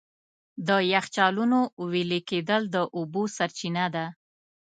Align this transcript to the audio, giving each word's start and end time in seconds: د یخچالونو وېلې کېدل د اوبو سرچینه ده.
د 0.67 0.69
یخچالونو 0.93 1.59
وېلې 1.91 2.21
کېدل 2.29 2.61
د 2.75 2.77
اوبو 2.97 3.23
سرچینه 3.37 3.85
ده. 3.95 4.05